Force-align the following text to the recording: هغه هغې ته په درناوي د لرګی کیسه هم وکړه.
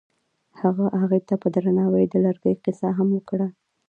هغه 0.61 0.85
هغې 1.01 1.19
ته 1.27 1.33
په 1.41 1.47
درناوي 1.55 2.03
د 2.09 2.15
لرګی 2.25 2.53
کیسه 2.63 2.87
هم 2.97 3.07
وکړه. 3.13 3.47